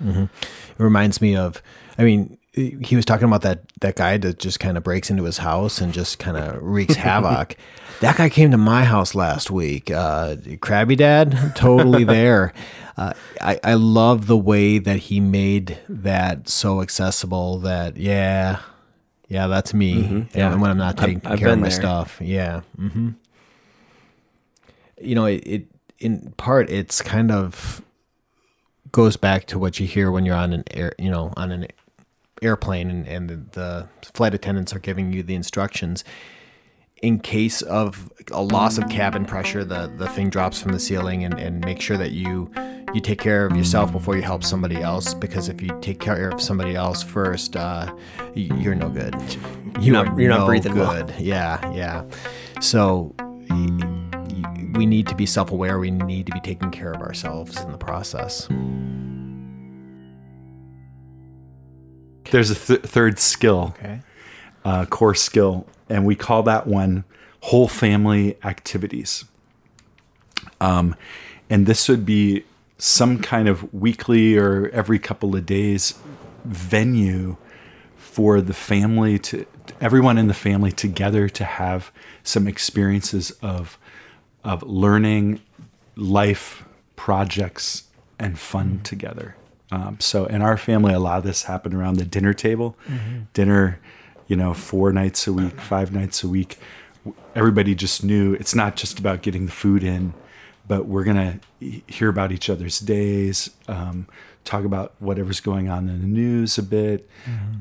[0.00, 0.28] It
[0.78, 1.62] reminds me of,
[1.98, 5.24] I mean, he was talking about that that guy that just kind of breaks into
[5.24, 7.56] his house and just kind of wreaks havoc.
[8.00, 9.88] That guy came to my house last week.
[9.88, 12.52] Uh, Krabby Dad, totally there.
[12.96, 17.58] Uh, I I love the way that he made that so accessible.
[17.60, 18.58] That yeah,
[19.28, 20.26] yeah, that's me.
[20.34, 20.52] Yeah.
[20.52, 21.76] And when I'm not taking I've- I've care of been my there.
[21.78, 22.60] stuff, yeah.
[22.76, 23.10] hmm
[25.00, 25.66] You know, it, it
[26.00, 27.80] in part it's kind of
[28.92, 31.68] goes back to what you hear when you're on an air, you know, on an
[32.44, 36.04] airplane and, and the, the flight attendants are giving you the instructions.
[37.02, 41.24] In case of a loss of cabin pressure, the, the thing drops from the ceiling
[41.24, 42.50] and, and make sure that you
[42.94, 46.28] you take care of yourself before you help somebody else because if you take care
[46.28, 47.92] of somebody else first, uh,
[48.34, 49.14] you're no good.
[49.80, 51.04] You not- are you're not no breathing well.
[51.04, 51.12] good.
[51.18, 52.04] Yeah, yeah.
[52.60, 53.12] So
[54.74, 55.78] we need to be self-aware.
[55.78, 58.48] We need to be taking care of ourselves in the process.
[62.34, 64.00] There's a th- third skill, Okay.
[64.64, 67.04] uh, core skill, and we call that one
[67.42, 69.24] whole family activities.
[70.60, 70.96] Um,
[71.48, 72.42] and this would be
[72.76, 75.94] some kind of weekly or every couple of days
[76.44, 77.36] venue
[77.96, 79.46] for the family to
[79.80, 81.92] everyone in the family together to have
[82.24, 83.78] some experiences of
[84.42, 85.40] of learning
[85.94, 86.64] life
[86.96, 87.84] projects
[88.18, 89.36] and fun together
[89.70, 92.76] um, so in our family a lot of this happened around the dinner table.
[93.32, 93.80] Dinner
[94.26, 96.58] you know four nights a week five nights a week.
[97.34, 100.14] Everybody just knew it's not just about getting the food in
[100.66, 104.06] but we're gonna hear about each other's days, um,
[104.44, 107.08] talk about whatever's going on in the news a bit,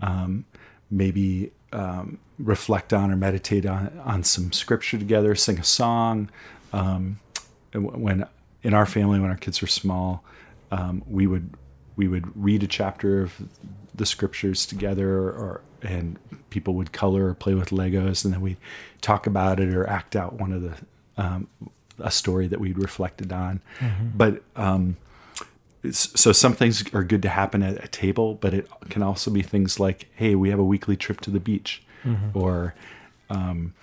[0.02, 0.46] um,
[0.90, 6.30] maybe um, reflect on or meditate on on some scripture together, sing a song.
[6.72, 7.20] Um,
[7.74, 8.26] when
[8.62, 10.24] in our family, when our kids were small,
[10.72, 11.50] um, we would
[11.96, 13.42] we would read a chapter of
[13.96, 16.18] the scriptures together, or and
[16.50, 18.58] people would color or play with Legos, and then we'd
[19.02, 20.76] talk about it or act out one of the
[21.18, 21.48] um,
[22.00, 23.62] a story that we'd reflected on.
[24.16, 24.98] But um,
[25.92, 29.42] so some things are good to happen at a table, but it can also be
[29.42, 31.84] things like, hey, we have a weekly trip to the beach,
[32.34, 32.74] or
[33.30, 33.74] um,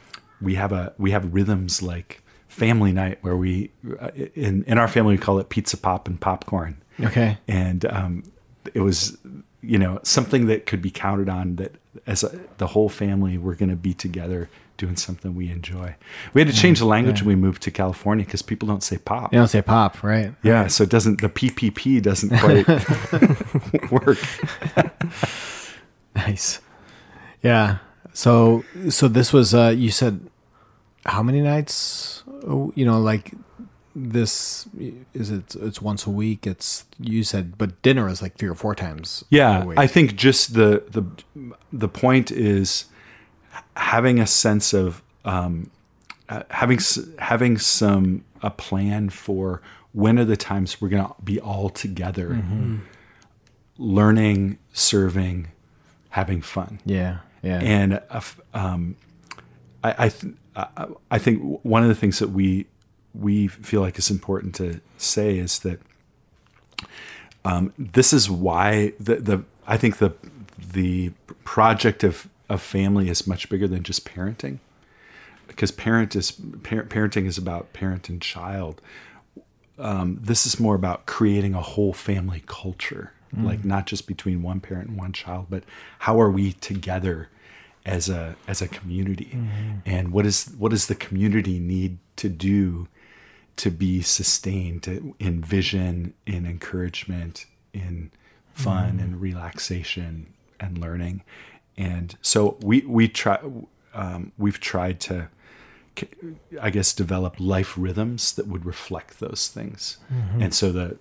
[0.40, 3.70] we have a we have rhythms like family night where we
[4.00, 7.38] uh, in in our family we call it pizza pop and popcorn Okay.
[7.48, 8.22] and um,
[8.74, 9.16] it was
[9.62, 11.74] you know something that could be counted on that
[12.06, 15.94] as a, the whole family we're going to be together doing something we enjoy
[16.32, 18.96] we had to change the language when we moved to california because people don't say
[18.96, 20.32] pop You don't say pop, right?
[20.42, 24.18] yeah so it doesn't the ppp doesn't quite work
[26.14, 26.60] Nice.
[27.42, 27.78] Yeah.
[28.12, 30.20] So so this was uh you said
[31.06, 33.32] how many nights Oh, you know like
[33.94, 34.68] this
[35.14, 36.46] is it it's once a week?
[36.46, 39.78] It's you said but dinner is like three or four times Yeah, a week.
[39.78, 41.04] I think just the the
[41.72, 42.86] the point is
[43.76, 45.70] having a sense of um,
[46.28, 46.78] uh, having
[47.18, 49.60] having some a plan for
[49.92, 52.42] when are the times we're going to be all together,
[53.76, 55.48] learning, serving,
[56.10, 56.78] having fun.
[56.84, 57.60] Yeah yeah.
[57.60, 58.20] And uh,
[58.54, 58.96] um,
[59.82, 62.66] I I, th- I I think one of the things that we
[63.14, 65.80] we feel like it's important to say is that
[67.44, 70.14] um, this is why the the I think the
[70.72, 71.12] the
[71.44, 74.58] project of of family is much bigger than just parenting.
[75.46, 78.80] Because parent is par- parenting is about parent and child.
[79.78, 83.12] Um, this is more about creating a whole family culture,
[83.46, 85.64] like not just between one parent and one child, but
[86.00, 87.28] how are we together
[87.86, 89.30] as a as a community,
[89.86, 92.88] and what is what does the community need to do
[93.62, 98.10] to be sustained to, in vision, in encouragement, in
[98.54, 100.26] fun and relaxation
[100.58, 101.22] and learning,
[101.76, 103.38] and so we we try
[103.94, 105.28] um, we've tried to
[106.60, 109.98] I guess, develop life rhythms that would reflect those things.
[110.40, 110.98] And so the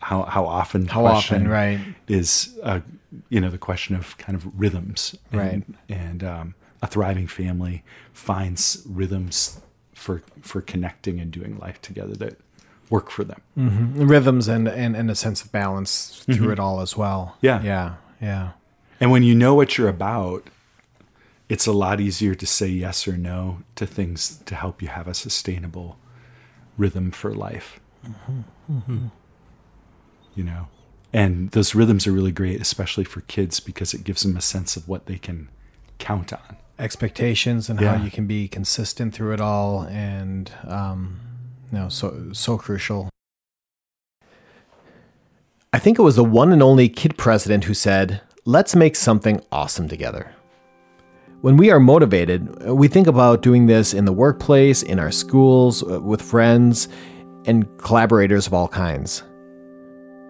[0.00, 0.90] how how often Mm-hmm.
[0.94, 1.80] How often, right.
[2.06, 2.80] is uh,
[3.28, 5.62] you know the question of kind of rhythms and, Right.
[5.88, 7.82] and um, a thriving family
[8.12, 9.60] finds rhythms
[9.98, 12.38] for for connecting and doing life together that
[12.90, 13.40] work for them.
[13.56, 14.06] Mm-hmm.
[14.08, 16.52] rhythms and, and and a sense of balance through mm-hmm.
[16.52, 17.62] it all as well Yeah.
[17.62, 18.50] yeah yeah
[19.00, 20.48] And when you know what you're about,
[21.48, 25.06] it's a lot easier to say yes or no to things to help you have
[25.08, 25.98] a sustainable
[26.78, 27.80] rhythm for life.
[28.06, 29.06] Mm-hmm.
[30.34, 30.68] You know,
[31.12, 34.76] and those rhythms are really great, especially for kids, because it gives them a sense
[34.76, 35.48] of what they can
[35.98, 36.56] count on.
[36.78, 37.96] Expectations and Yeah.
[37.96, 41.18] how you can be consistent through it all and um
[41.72, 43.08] you know so so crucial
[45.72, 49.42] I think it was the one and only kid president who said let's make something
[49.52, 50.32] awesome together.
[51.42, 55.82] When we are motivated, we think about doing this in the workplace, in our schools,
[55.84, 56.88] uh, with friends,
[57.44, 59.22] and collaborators of all kinds.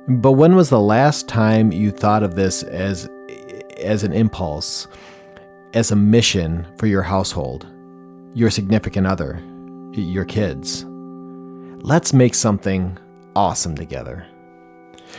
[0.08, 3.08] But when was the last time you thought of this as
[3.78, 4.88] as an impulse,
[5.74, 7.66] as a mission for your household,
[8.34, 9.42] your significant other,
[9.92, 10.84] your kids?
[11.80, 12.98] Let's make something
[13.36, 14.26] awesome together.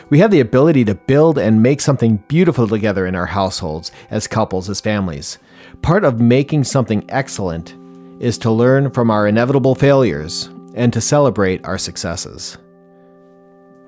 [0.10, 4.28] We have the ability to build and make something beautiful together in our households, as
[4.28, 5.40] couples, as families.
[5.82, 7.76] Part of making something excellent
[8.20, 12.58] is to learn from our inevitable failures and to celebrate our successes.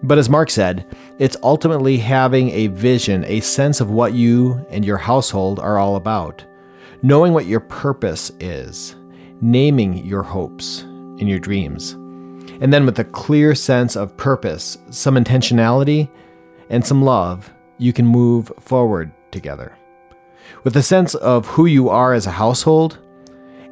[0.03, 0.85] But as Mark said,
[1.19, 5.95] it's ultimately having a vision, a sense of what you and your household are all
[5.95, 6.43] about,
[7.01, 8.95] knowing what your purpose is,
[9.41, 11.93] naming your hopes and your dreams.
[12.61, 16.09] And then with a clear sense of purpose, some intentionality,
[16.69, 19.75] and some love, you can move forward together.
[20.63, 22.99] With a sense of who you are as a household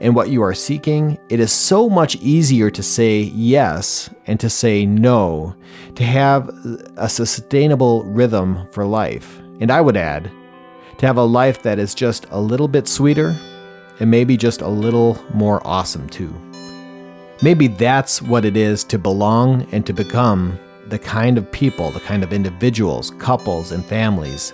[0.02, 4.50] and what you are seeking, it is so much easier to say yes and to
[4.50, 5.56] say no,
[5.96, 6.50] to have
[6.98, 9.40] a sustainable rhythm for life.
[9.60, 10.32] And I would add,
[11.00, 13.36] to have a life that is just a little bit sweeter
[14.00, 16.34] and maybe just a little more awesome too.
[17.41, 22.02] Maybe that's what it is to belong and to become the kind of people, the
[22.02, 24.54] kind of individuals, couples, and families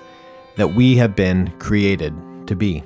[0.56, 2.14] that we have been created
[2.46, 2.84] to be.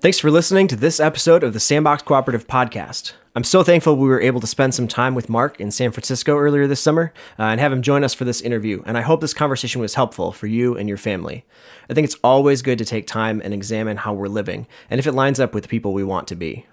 [0.00, 3.14] Thanks for listening to this episode of the Sandbox Cooperative Podcast.
[3.36, 6.38] I'm so thankful we were able to spend some time with Mark in San Francisco
[6.38, 8.82] earlier this summer uh, and have him join us for this interview.
[8.86, 11.44] And I hope this conversation was helpful for you and your family.
[11.90, 15.06] I think it's always good to take time and examine how we're living and if
[15.06, 16.64] it lines up with the people we want to be.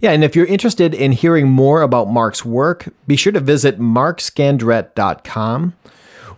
[0.00, 3.78] Yeah, and if you're interested in hearing more about Mark's work, be sure to visit
[3.78, 5.74] markscandrette.com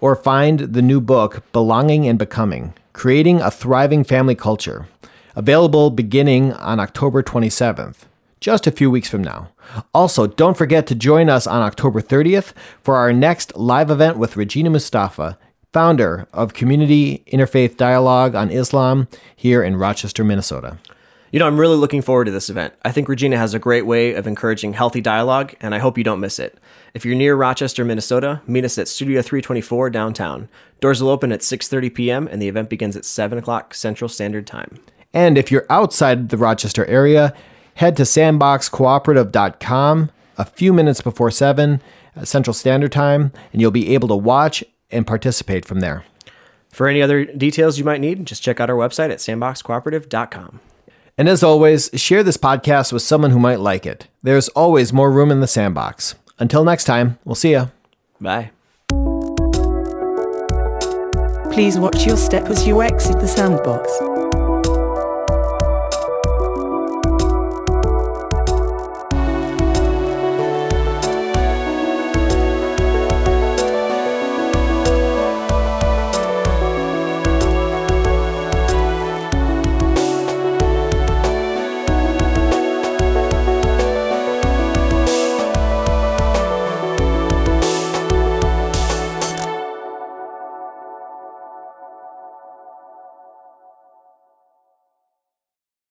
[0.02, 4.86] or find the new book, Belonging and Becoming Creating a Thriving Family Culture,
[5.34, 8.04] available beginning on October 27th
[8.42, 9.48] just a few weeks from now.
[9.94, 12.52] Also, don't forget to join us on October 30th
[12.82, 15.38] for our next live event with Regina Mustafa,
[15.72, 20.78] founder of Community Interfaith Dialogue on Islam here in Rochester, Minnesota.
[21.32, 22.74] You know, I'm really looking forward to this event.
[22.84, 26.04] I think Regina has a great way of encouraging healthy dialogue, and I hope you
[26.04, 26.58] don't miss it.
[26.92, 30.50] If you're near Rochester, Minnesota, meet us at Studio 324 downtown.
[30.80, 32.28] Doors will open at 6:30 p.m.
[32.30, 34.78] and the event begins at 7 o'clock Central Standard Time.
[35.14, 37.32] And if you're outside the Rochester area,
[37.74, 41.82] head to sandboxcooperative.com a few minutes before 7
[42.16, 46.04] uh, Central Standard Time, and you'll be able to watch and participate from there.
[46.70, 50.60] For any other details you might need, just check out our website at sandboxcooperative.com.
[51.18, 54.06] And as always, share this podcast with someone who might like it.
[54.22, 56.14] There's always more room in the sandbox.
[56.38, 57.68] Until next time, we'll see ya.
[58.20, 58.50] Bye.
[61.52, 64.11] Please watch your step as you exit the sandbox.